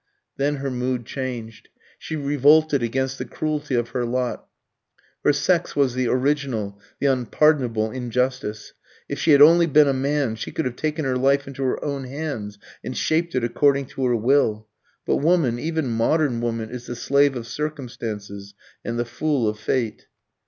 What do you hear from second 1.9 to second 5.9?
She revolted against the cruelty of her lot. Her sex